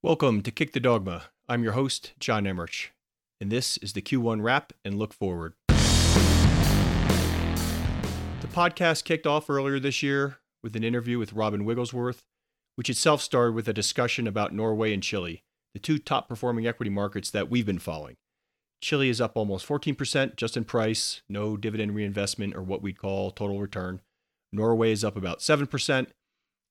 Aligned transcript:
Welcome 0.00 0.42
to 0.42 0.52
Kick 0.52 0.74
the 0.74 0.78
Dogma. 0.78 1.24
I'm 1.48 1.64
your 1.64 1.72
host, 1.72 2.12
John 2.20 2.46
Emmerich, 2.46 2.92
and 3.40 3.50
this 3.50 3.76
is 3.78 3.94
the 3.94 4.00
Q1 4.00 4.44
wrap 4.44 4.72
and 4.84 4.96
look 4.96 5.12
forward. 5.12 5.54
The 5.66 5.74
podcast 8.52 9.02
kicked 9.02 9.26
off 9.26 9.50
earlier 9.50 9.80
this 9.80 10.00
year 10.00 10.38
with 10.62 10.76
an 10.76 10.84
interview 10.84 11.18
with 11.18 11.32
Robin 11.32 11.64
Wigglesworth, 11.64 12.22
which 12.76 12.88
itself 12.88 13.20
started 13.20 13.56
with 13.56 13.66
a 13.66 13.72
discussion 13.72 14.28
about 14.28 14.54
Norway 14.54 14.94
and 14.94 15.02
Chile, 15.02 15.42
the 15.74 15.80
two 15.80 15.98
top 15.98 16.28
performing 16.28 16.64
equity 16.64 16.90
markets 16.90 17.32
that 17.32 17.50
we've 17.50 17.66
been 17.66 17.80
following. 17.80 18.14
Chile 18.80 19.08
is 19.08 19.20
up 19.20 19.36
almost 19.36 19.66
14% 19.66 20.36
just 20.36 20.56
in 20.56 20.62
price, 20.62 21.22
no 21.28 21.56
dividend 21.56 21.96
reinvestment 21.96 22.54
or 22.54 22.62
what 22.62 22.82
we'd 22.82 23.00
call 23.00 23.32
total 23.32 23.58
return. 23.58 24.00
Norway 24.52 24.92
is 24.92 25.02
up 25.02 25.16
about 25.16 25.40
7%, 25.40 26.06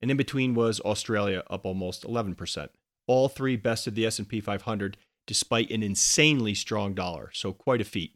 and 0.01 0.11
in 0.11 0.15
between 0.15 0.55
was 0.55 0.79
Australia 0.79 1.43
up 1.49 1.65
almost 1.65 2.03
11%. 2.03 2.69
All 3.07 3.29
three 3.29 3.55
bested 3.55 3.95
the 3.95 4.05
S&P 4.05 4.41
500 4.41 4.97
despite 5.25 5.69
an 5.71 5.83
insanely 5.83 6.53
strong 6.53 6.93
dollar, 6.93 7.29
so 7.33 7.51
quite 7.51 7.81
a 7.81 7.85
feat. 7.85 8.13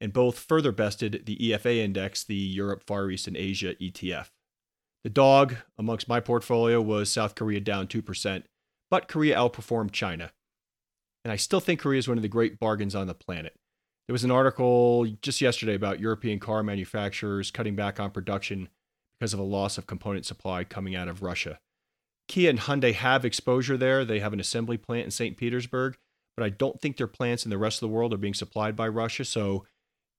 And 0.00 0.12
both 0.12 0.38
further 0.38 0.72
bested 0.72 1.24
the 1.26 1.36
EFA 1.36 1.76
index, 1.78 2.24
the 2.24 2.34
Europe, 2.34 2.82
Far 2.86 3.10
East, 3.10 3.26
and 3.26 3.36
Asia 3.36 3.74
ETF. 3.74 4.28
The 5.04 5.10
dog 5.10 5.56
amongst 5.78 6.08
my 6.08 6.20
portfolio 6.20 6.80
was 6.80 7.10
South 7.10 7.34
Korea 7.34 7.60
down 7.60 7.86
2%, 7.86 8.44
but 8.90 9.08
Korea 9.08 9.36
outperformed 9.36 9.92
China. 9.92 10.32
And 11.24 11.32
I 11.32 11.36
still 11.36 11.60
think 11.60 11.80
Korea 11.80 11.98
is 11.98 12.08
one 12.08 12.18
of 12.18 12.22
the 12.22 12.28
great 12.28 12.58
bargains 12.58 12.94
on 12.94 13.06
the 13.06 13.14
planet. 13.14 13.54
There 14.06 14.14
was 14.14 14.24
an 14.24 14.30
article 14.30 15.06
just 15.20 15.40
yesterday 15.40 15.74
about 15.74 16.00
European 16.00 16.38
car 16.38 16.62
manufacturers 16.62 17.50
cutting 17.50 17.76
back 17.76 18.00
on 18.00 18.10
production 18.10 18.68
because 19.18 19.34
of 19.34 19.40
a 19.40 19.44
loss 19.44 19.76
of 19.76 19.86
component 19.86 20.24
supply 20.24 20.64
coming 20.64 20.96
out 20.96 21.08
of 21.08 21.22
Russia. 21.22 21.58
Kia 22.28 22.50
and 22.50 22.60
Hyundai 22.60 22.94
have 22.94 23.24
exposure 23.24 23.76
there. 23.76 24.04
They 24.04 24.20
have 24.20 24.32
an 24.32 24.40
assembly 24.40 24.76
plant 24.76 25.06
in 25.06 25.10
St. 25.10 25.36
Petersburg, 25.36 25.96
but 26.36 26.44
I 26.44 26.50
don't 26.50 26.80
think 26.80 26.96
their 26.96 27.06
plants 27.06 27.44
in 27.44 27.50
the 27.50 27.58
rest 27.58 27.78
of 27.78 27.88
the 27.88 27.94
world 27.94 28.12
are 28.12 28.18
being 28.18 28.34
supplied 28.34 28.76
by 28.76 28.86
Russia. 28.86 29.24
So 29.24 29.66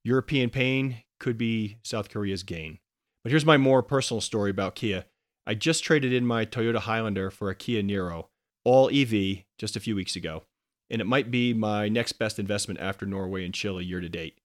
European 0.04 0.50
pain 0.50 1.04
could 1.20 1.38
be 1.38 1.78
South 1.84 2.10
Korea's 2.10 2.44
gain. 2.44 2.80
But 3.24 3.32
here's 3.32 3.46
my 3.46 3.58
more 3.58 3.84
personal 3.84 4.22
story 4.22 4.50
about 4.50 4.76
Kia. 4.76 5.06
I 5.46 5.54
just 5.54 5.84
traded 5.84 6.14
in 6.14 6.26
my 6.26 6.46
Toyota 6.46 6.80
Highlander 6.80 7.30
for 7.30 7.50
a 7.50 7.56
Kia 7.56 7.82
Niro, 7.82 8.28
all 8.64 8.90
EV, 8.90 9.44
just 9.58 9.76
a 9.76 9.80
few 9.80 9.96
weeks 9.96 10.16
ago. 10.16 10.44
And 10.90 11.02
it 11.02 11.08
might 11.08 11.30
be 11.30 11.54
my 11.54 11.90
next 11.90 12.14
best 12.14 12.40
investment 12.40 12.80
after 12.80 13.06
Norway 13.06 13.46
and 13.46 13.54
Chile 13.54 13.84
year 13.86 14.02
to 14.02 14.10
date. 14.10 14.40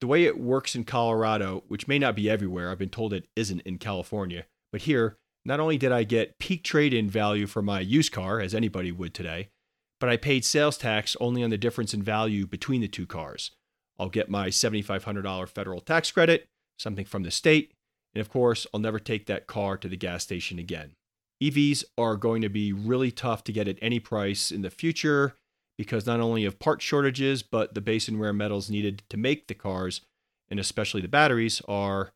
The 0.00 0.06
way 0.06 0.24
it 0.24 0.38
works 0.38 0.74
in 0.74 0.84
Colorado, 0.84 1.64
which 1.68 1.88
may 1.88 1.98
not 1.98 2.14
be 2.14 2.28
everywhere, 2.28 2.70
I've 2.70 2.78
been 2.78 2.90
told 2.90 3.12
it 3.12 3.28
isn't 3.34 3.60
in 3.60 3.78
California, 3.78 4.44
but 4.70 4.82
here, 4.82 5.18
not 5.46 5.60
only 5.60 5.78
did 5.78 5.92
I 5.92 6.02
get 6.02 6.38
peak 6.40 6.64
trade 6.64 6.92
in 6.92 7.08
value 7.08 7.46
for 7.46 7.62
my 7.62 7.78
used 7.78 8.10
car, 8.10 8.40
as 8.40 8.52
anybody 8.52 8.90
would 8.90 9.14
today, 9.14 9.48
but 10.00 10.08
I 10.08 10.16
paid 10.16 10.44
sales 10.44 10.76
tax 10.76 11.16
only 11.20 11.44
on 11.44 11.50
the 11.50 11.56
difference 11.56 11.94
in 11.94 12.02
value 12.02 12.46
between 12.46 12.80
the 12.80 12.88
two 12.88 13.06
cars. 13.06 13.52
I'll 13.98 14.08
get 14.08 14.28
my 14.28 14.48
$7,500 14.48 15.48
federal 15.48 15.80
tax 15.80 16.10
credit, 16.10 16.46
something 16.78 17.06
from 17.06 17.22
the 17.22 17.30
state, 17.30 17.72
and 18.12 18.20
of 18.20 18.28
course, 18.28 18.66
I'll 18.74 18.80
never 18.80 18.98
take 18.98 19.26
that 19.26 19.46
car 19.46 19.76
to 19.76 19.88
the 19.88 19.96
gas 19.96 20.24
station 20.24 20.58
again. 20.58 20.94
EVs 21.40 21.84
are 21.96 22.16
going 22.16 22.42
to 22.42 22.48
be 22.48 22.72
really 22.72 23.12
tough 23.12 23.44
to 23.44 23.52
get 23.52 23.68
at 23.68 23.78
any 23.80 24.00
price 24.00 24.50
in 24.50 24.62
the 24.62 24.70
future 24.70 25.36
because 25.78 26.06
not 26.06 26.18
only 26.18 26.44
of 26.44 26.58
part 26.58 26.82
shortages, 26.82 27.42
but 27.44 27.74
the 27.74 27.80
base 27.80 28.08
and 28.08 28.20
rare 28.20 28.32
metals 28.32 28.68
needed 28.68 29.02
to 29.10 29.16
make 29.16 29.46
the 29.46 29.54
cars, 29.54 30.00
and 30.50 30.58
especially 30.58 31.02
the 31.02 31.08
batteries, 31.08 31.62
are 31.68 32.10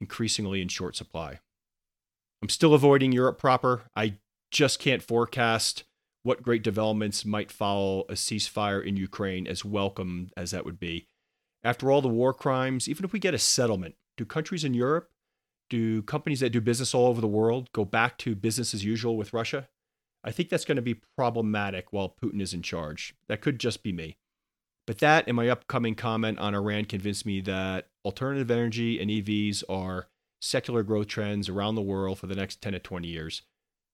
increasingly 0.00 0.60
in 0.60 0.68
short 0.68 0.96
supply. 0.96 1.38
I'm 2.42 2.48
still 2.48 2.74
avoiding 2.74 3.12
Europe 3.12 3.38
proper. 3.38 3.82
I 3.94 4.14
just 4.50 4.80
can't 4.80 5.02
forecast 5.02 5.84
what 6.24 6.42
great 6.42 6.64
developments 6.64 7.24
might 7.24 7.52
follow 7.52 8.00
a 8.08 8.14
ceasefire 8.14 8.84
in 8.84 8.96
Ukraine, 8.96 9.46
as 9.46 9.64
welcome 9.64 10.30
as 10.36 10.50
that 10.50 10.64
would 10.64 10.80
be. 10.80 11.06
After 11.62 11.90
all 11.90 12.02
the 12.02 12.08
war 12.08 12.34
crimes, 12.34 12.88
even 12.88 13.04
if 13.04 13.12
we 13.12 13.20
get 13.20 13.34
a 13.34 13.38
settlement, 13.38 13.94
do 14.16 14.24
countries 14.24 14.64
in 14.64 14.74
Europe, 14.74 15.10
do 15.70 16.02
companies 16.02 16.40
that 16.40 16.50
do 16.50 16.60
business 16.60 16.94
all 16.94 17.06
over 17.06 17.20
the 17.20 17.28
world 17.28 17.70
go 17.72 17.84
back 17.84 18.18
to 18.18 18.34
business 18.34 18.74
as 18.74 18.84
usual 18.84 19.16
with 19.16 19.32
Russia? 19.32 19.68
I 20.24 20.32
think 20.32 20.48
that's 20.48 20.64
going 20.64 20.76
to 20.76 20.82
be 20.82 21.00
problematic 21.16 21.92
while 21.92 22.14
Putin 22.22 22.40
is 22.40 22.52
in 22.52 22.62
charge. 22.62 23.14
That 23.28 23.40
could 23.40 23.60
just 23.60 23.84
be 23.84 23.92
me. 23.92 24.16
But 24.86 24.98
that 24.98 25.28
and 25.28 25.36
my 25.36 25.48
upcoming 25.48 25.94
comment 25.94 26.40
on 26.40 26.56
Iran 26.56 26.86
convinced 26.86 27.24
me 27.24 27.40
that 27.42 27.88
alternative 28.04 28.50
energy 28.50 29.00
and 29.00 29.10
EVs 29.10 29.62
are 29.68 30.08
secular 30.42 30.82
growth 30.82 31.06
trends 31.06 31.48
around 31.48 31.76
the 31.76 31.80
world 31.82 32.18
for 32.18 32.26
the 32.26 32.34
next 32.34 32.60
10 32.60 32.72
to 32.72 32.78
20 32.80 33.06
years. 33.06 33.42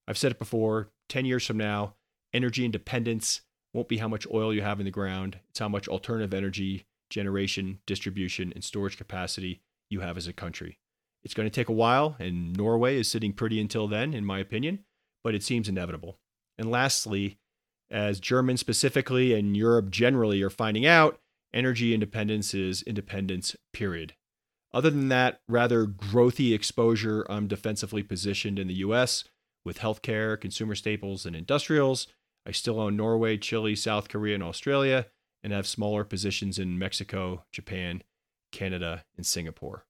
I've 0.09 0.19
said 0.19 0.32
it 0.32 0.38
before 0.38 0.88
10 1.10 1.26
years 1.26 1.47
from 1.47 1.59
now, 1.59 1.94
energy 2.32 2.64
independence 2.64 3.42
won't 3.75 3.88
be 3.88 3.98
how 3.98 4.09
much 4.09 4.26
oil 4.32 4.54
you 4.54 4.62
have 4.62 4.81
in 4.81 4.86
the 4.86 4.91
ground, 4.91 5.41
it's 5.50 5.59
how 5.59 5.69
much 5.69 5.88
alternative 5.88 6.32
energy 6.32 6.86
generation, 7.10 7.78
distribution, 7.86 8.53
and 8.54 8.64
storage 8.64 8.97
capacity 8.97 9.60
you 9.91 10.00
have 10.00 10.16
as 10.16 10.26
a 10.26 10.32
country. 10.32 10.78
It's 11.22 11.34
going 11.34 11.48
to 11.48 11.54
take 11.54 11.69
a 11.69 11.72
while, 11.72 12.16
and 12.19 12.56
Norway 12.56 12.98
is 12.98 13.10
sitting 13.10 13.32
pretty 13.32 13.60
until 13.60 13.86
then, 13.86 14.15
in 14.15 14.25
my 14.25 14.38
opinion, 14.38 14.84
but 15.22 15.34
it 15.34 15.42
seems 15.42 15.69
inevitable. 15.69 16.19
And 16.56 16.70
lastly, 16.70 17.38
as 17.91 18.20
Germans 18.20 18.60
specifically 18.60 19.34
and 19.34 19.56
Europe 19.56 19.91
generally 19.91 20.42
are 20.42 20.50
finding 20.50 20.86
out, 20.86 21.19
energy 21.53 21.92
independence 21.92 22.54
is 22.54 22.82
independence, 22.82 23.56
period. 23.72 24.15
Other 24.72 24.90
than 24.90 25.08
that, 25.08 25.40
rather 25.48 25.86
growthy 25.86 26.54
exposure, 26.54 27.26
I'm 27.28 27.46
defensively 27.46 28.02
positioned 28.02 28.58
in 28.58 28.68
the 28.68 28.74
US 28.74 29.24
with 29.64 29.78
healthcare, 29.78 30.40
consumer 30.40 30.74
staples, 30.74 31.24
and 31.24 31.34
industrials. 31.34 32.06
I 32.46 32.52
still 32.52 32.80
own 32.80 32.96
Norway, 32.96 33.36
Chile, 33.36 33.74
South 33.76 34.08
Korea, 34.08 34.34
and 34.34 34.42
Australia, 34.42 35.06
and 35.42 35.52
have 35.52 35.66
smaller 35.66 36.04
positions 36.04 36.58
in 36.58 36.78
Mexico, 36.78 37.44
Japan, 37.52 38.02
Canada, 38.52 39.04
and 39.16 39.26
Singapore. 39.26 39.86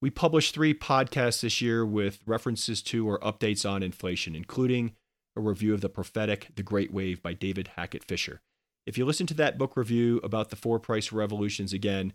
We 0.00 0.10
published 0.10 0.54
three 0.54 0.74
podcasts 0.74 1.40
this 1.40 1.60
year 1.60 1.84
with 1.84 2.20
references 2.24 2.82
to 2.82 3.08
or 3.08 3.18
updates 3.18 3.68
on 3.68 3.82
inflation, 3.82 4.36
including 4.36 4.92
a 5.36 5.40
review 5.40 5.74
of 5.74 5.80
The 5.80 5.88
Prophetic, 5.88 6.48
The 6.54 6.62
Great 6.62 6.92
Wave 6.92 7.20
by 7.20 7.32
David 7.32 7.70
Hackett 7.76 8.04
Fischer. 8.04 8.40
If 8.86 8.96
you 8.96 9.04
listen 9.04 9.26
to 9.26 9.34
that 9.34 9.58
book 9.58 9.76
review 9.76 10.20
about 10.22 10.50
the 10.50 10.56
four 10.56 10.78
price 10.78 11.10
revolutions 11.10 11.72
again, 11.72 12.12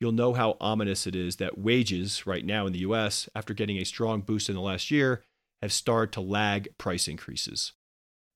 you'll 0.00 0.12
know 0.12 0.34
how 0.34 0.56
ominous 0.60 1.06
it 1.06 1.16
is 1.16 1.36
that 1.36 1.58
wages 1.58 2.26
right 2.26 2.44
now 2.44 2.66
in 2.66 2.72
the 2.72 2.80
US, 2.80 3.28
after 3.34 3.54
getting 3.54 3.78
a 3.78 3.84
strong 3.84 4.20
boost 4.20 4.48
in 4.48 4.54
the 4.54 4.60
last 4.60 4.90
year, 4.90 5.22
have 5.62 5.72
started 5.72 6.12
to 6.12 6.20
lag 6.20 6.68
price 6.78 7.08
increases. 7.08 7.72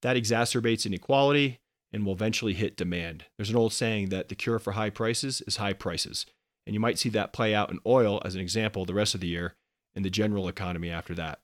That 0.03 0.17
exacerbates 0.17 0.87
inequality 0.87 1.61
and 1.93 2.07
will 2.07 2.13
eventually 2.13 2.55
hit 2.55 2.77
demand. 2.77 3.25
There's 3.37 3.51
an 3.51 3.57
old 3.57 3.73
saying 3.73 4.09
that 4.09 4.29
the 4.29 4.35
cure 4.35 4.59
for 4.59 4.73
high 4.73 4.91
prices 4.91 5.43
is 5.47 5.57
high 5.57 5.73
prices. 5.73 6.25
And 6.67 6.75
you 6.75 6.81
might 6.81 6.99
see 6.99 7.09
that 7.11 7.33
play 7.33 7.55
out 7.55 7.71
in 7.71 7.81
oil 7.87 8.23
as 8.25 8.35
an 8.35 8.41
example 8.41 8.85
the 8.85 8.95
rest 8.95 9.15
of 9.15 9.21
the 9.21 9.27
year 9.27 9.55
and 9.95 10.05
the 10.05 10.11
general 10.11 10.49
economy 10.49 10.91
after 10.91 11.15
that. 11.15 11.41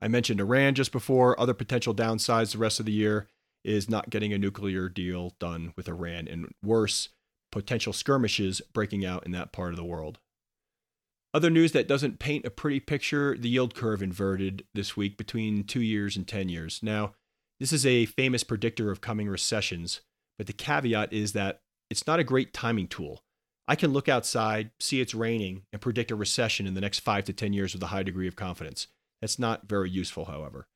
I 0.00 0.08
mentioned 0.08 0.40
Iran 0.40 0.74
just 0.74 0.92
before. 0.92 1.38
Other 1.38 1.54
potential 1.54 1.94
downsides 1.94 2.52
the 2.52 2.58
rest 2.58 2.80
of 2.80 2.86
the 2.86 2.92
year 2.92 3.28
is 3.64 3.88
not 3.88 4.10
getting 4.10 4.32
a 4.32 4.38
nuclear 4.38 4.88
deal 4.88 5.34
done 5.38 5.72
with 5.76 5.88
Iran, 5.88 6.26
and 6.26 6.52
worse, 6.62 7.08
potential 7.52 7.92
skirmishes 7.92 8.60
breaking 8.72 9.04
out 9.04 9.24
in 9.24 9.30
that 9.32 9.52
part 9.52 9.70
of 9.70 9.76
the 9.76 9.84
world. 9.84 10.18
Other 11.34 11.50
news 11.50 11.72
that 11.72 11.88
doesn't 11.88 12.18
paint 12.18 12.44
a 12.44 12.50
pretty 12.50 12.80
picture 12.80 13.36
the 13.38 13.48
yield 13.48 13.74
curve 13.74 14.02
inverted 14.02 14.64
this 14.74 14.96
week 14.96 15.16
between 15.16 15.64
two 15.64 15.80
years 15.80 16.16
and 16.16 16.26
10 16.26 16.48
years. 16.48 16.80
Now, 16.82 17.14
this 17.60 17.72
is 17.72 17.86
a 17.86 18.06
famous 18.06 18.42
predictor 18.44 18.90
of 18.90 19.00
coming 19.00 19.28
recessions, 19.28 20.00
but 20.36 20.46
the 20.46 20.52
caveat 20.52 21.12
is 21.12 21.32
that 21.32 21.60
it's 21.88 22.06
not 22.06 22.18
a 22.18 22.24
great 22.24 22.52
timing 22.52 22.88
tool. 22.88 23.22
I 23.68 23.76
can 23.76 23.92
look 23.92 24.08
outside, 24.08 24.70
see 24.80 25.00
it's 25.00 25.14
raining, 25.14 25.62
and 25.72 25.80
predict 25.80 26.10
a 26.10 26.16
recession 26.16 26.66
in 26.66 26.74
the 26.74 26.80
next 26.80 27.00
five 27.00 27.24
to 27.26 27.32
10 27.32 27.52
years 27.52 27.72
with 27.72 27.82
a 27.82 27.88
high 27.88 28.02
degree 28.02 28.28
of 28.28 28.36
confidence. 28.36 28.88
That's 29.20 29.38
not 29.38 29.68
very 29.68 29.88
useful, 29.88 30.24
however. 30.24 30.66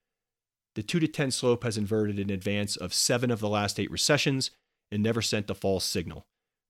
The 0.77 0.83
2 0.83 1.01
to 1.01 1.09
10 1.09 1.33
slope 1.33 1.65
has 1.65 1.77
inverted 1.77 2.19
in 2.19 2.31
advance 2.31 2.77
of 2.77 2.95
seven 2.95 3.31
of 3.31 3.41
the 3.41 3.49
last 3.49 3.81
eight 3.81 3.91
recessions 3.91 4.51
and 4.93 5.03
never 5.03 5.21
sent 5.21 5.51
a 5.51 5.55
false 5.55 5.85
signal. 5.85 6.27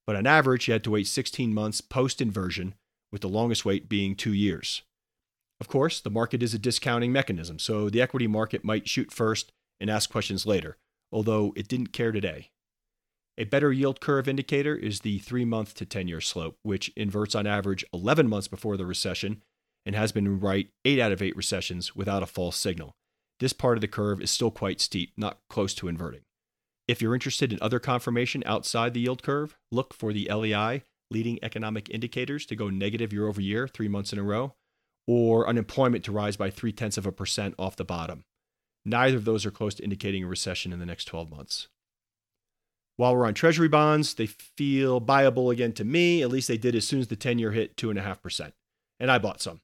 But 0.07 0.17
on 0.17 0.27
average, 0.27 0.69
you 0.69 0.73
had 0.73 0.85
to 0.85 0.93
wait 0.93 1.07
16 1.07 1.53
months 1.53 1.81
post 1.81 2.21
inversion, 2.21 2.75
with 3.13 3.23
the 3.23 3.29
longest 3.29 3.65
wait 3.65 3.89
being 3.89 4.15
two 4.15 4.33
years. 4.33 4.83
Of 5.61 5.69
course, 5.69 6.01
the 6.01 6.11
market 6.11 6.43
is 6.43 6.55
a 6.55 6.59
discounting 6.59 7.13
mechanism, 7.13 7.59
so 7.59 7.89
the 7.89 8.03
equity 8.03 8.27
market 8.27 8.65
might 8.65 8.89
shoot 8.89 9.11
first 9.11 9.53
and 9.81 9.89
ask 9.89 10.11
questions 10.11 10.47
later, 10.47 10.77
although 11.11 11.53
it 11.57 11.69
didn't 11.69 11.93
care 11.93 12.13
today. 12.13 12.51
A 13.39 13.45
better 13.45 13.73
yield 13.73 14.01
curve 14.01 14.29
indicator 14.29 14.75
is 14.75 15.01
the 15.01 15.19
three 15.19 15.45
month 15.45 15.75
to 15.75 15.87
10 15.87 16.09
year 16.09 16.21
slope, 16.21 16.57
which 16.63 16.93
inverts 16.97 17.35
on 17.35 17.47
average 17.47 17.85
11 17.93 18.29
months 18.29 18.49
before 18.49 18.77
the 18.77 18.87
recession 18.87 19.43
and 19.85 19.95
has 19.95 20.11
been 20.11 20.41
right 20.41 20.69
eight 20.85 20.99
out 20.99 21.13
of 21.13 21.23
eight 21.23 21.37
recessions 21.37 21.95
without 21.95 22.23
a 22.23 22.27
false 22.27 22.57
signal. 22.57 22.97
This 23.39 23.53
part 23.53 23.77
of 23.77 23.83
the 23.83 23.89
curve 23.89 24.23
is 24.23 24.31
still 24.31 24.51
quite 24.51 24.81
steep, 24.81 25.13
not 25.17 25.39
close 25.51 25.75
to 25.75 25.89
inverting. 25.89 26.23
If 26.89 27.03
you're 27.03 27.15
interested 27.15 27.53
in 27.53 27.59
other 27.61 27.81
confirmation 27.81 28.43
outside 28.47 28.95
the 28.95 29.01
yield 29.01 29.23
curve, 29.23 29.57
look 29.73 29.93
for 29.93 30.13
the 30.13 30.31
LEI, 30.33 30.83
leading 31.11 31.39
economic 31.43 31.91
indicators, 31.91 32.47
to 32.47 32.57
go 32.57 32.71
negative 32.71 33.13
year 33.13 33.27
over 33.27 33.41
year, 33.41 33.67
three 33.67 33.89
months 33.89 34.13
in 34.13 34.19
a 34.19 34.23
row, 34.23 34.55
or 35.07 35.49
unemployment 35.49 36.05
to 36.05 36.13
rise 36.13 36.37
by 36.37 36.51
three 36.51 36.73
tenths 36.73 36.97
of 36.97 37.07
a 37.07 37.13
percent 37.13 37.55
off 37.59 37.77
the 37.77 37.85
bottom. 37.85 38.25
Neither 38.85 39.17
of 39.17 39.25
those 39.25 39.45
are 39.45 39.51
close 39.51 39.75
to 39.75 39.83
indicating 39.83 40.23
a 40.23 40.29
recession 40.29 40.73
in 40.73 40.79
the 40.79 40.87
next 40.87 41.07
12 41.07 41.29
months. 41.29 41.69
While 42.97 43.17
we're 43.17 43.27
on 43.27 43.35
treasury 43.35 43.69
bonds, 43.69 44.15
they 44.15 44.27
feel 44.27 45.01
buyable 45.01 45.53
again 45.53 45.73
to 45.73 45.85
me. 45.85 46.23
At 46.23 46.31
least 46.31 46.49
they 46.49 46.57
did 46.57 46.75
as 46.75 46.87
soon 46.87 47.01
as 47.01 47.09
the 47.09 47.17
10 47.17 47.39
year 47.39 47.51
hit 47.51 47.77
2.5%. 47.77 48.53
And 49.01 49.11
I 49.11 49.19
bought 49.19 49.43
some. 49.43 49.61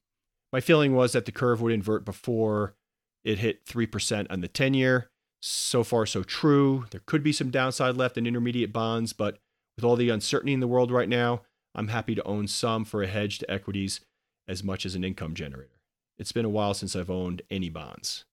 My 0.51 0.59
feeling 0.59 0.93
was 0.93 1.13
that 1.13 1.25
the 1.25 1.31
curve 1.31 1.61
would 1.61 1.73
invert 1.73 2.05
before 2.05 2.75
it 3.23 3.39
hit 3.39 3.65
3% 3.65 4.27
on 4.29 4.41
the 4.41 4.47
10 4.47 4.73
year. 4.75 5.09
So 5.45 5.83
far, 5.83 6.05
so 6.05 6.23
true. 6.23 6.85
There 6.91 7.01
could 7.05 7.21
be 7.21 7.33
some 7.33 7.49
downside 7.49 7.97
left 7.97 8.17
in 8.17 8.25
intermediate 8.25 8.71
bonds, 8.71 9.11
but 9.11 9.39
with 9.75 9.83
all 9.83 9.97
the 9.97 10.09
uncertainty 10.09 10.53
in 10.53 10.61
the 10.61 10.69
world 10.69 10.89
right 10.89 11.09
now, 11.09 11.41
I'm 11.75 11.89
happy 11.89 12.15
to 12.15 12.23
own 12.23 12.47
some 12.47 12.85
for 12.85 13.03
a 13.03 13.07
hedge 13.07 13.39
to 13.39 13.51
equities 13.51 13.99
as 14.47 14.63
much 14.63 14.85
as 14.85 14.95
an 14.95 15.03
income 15.03 15.33
generator. 15.33 15.81
It's 16.17 16.31
been 16.31 16.45
a 16.45 16.49
while 16.49 16.73
since 16.73 16.95
I've 16.95 17.09
owned 17.09 17.41
any 17.51 17.67
bonds. 17.67 18.23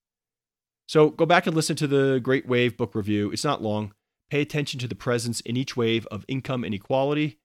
So 0.87 1.11
go 1.11 1.27
back 1.27 1.49
and 1.49 1.57
listen 1.57 1.75
to 1.77 1.89
the 1.89 2.21
Great 2.23 2.47
Wave 2.47 2.77
book 2.77 2.95
review. 2.95 3.33
It's 3.33 3.43
not 3.43 3.61
long. 3.61 3.93
Pay 4.31 4.43
attention 4.43 4.79
to 4.79 4.87
the 4.87 4.95
presence 4.95 5.41
in 5.41 5.57
each 5.57 5.77
wave 5.77 6.07
of 6.13 6.25
income 6.29 6.65
inequality 6.65 7.41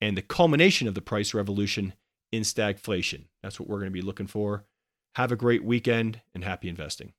and 0.00 0.16
the 0.16 0.22
culmination 0.22 0.86
of 0.86 0.94
the 0.94 1.02
price 1.02 1.34
revolution 1.34 1.94
in 2.30 2.42
stagflation. 2.42 3.24
That's 3.42 3.58
what 3.58 3.68
we're 3.68 3.80
going 3.80 3.90
to 3.90 3.90
be 3.90 4.00
looking 4.00 4.28
for. 4.28 4.64
Have 5.16 5.32
a 5.32 5.36
great 5.36 5.64
weekend 5.64 6.20
and 6.36 6.44
happy 6.44 6.68
investing. 6.68 7.14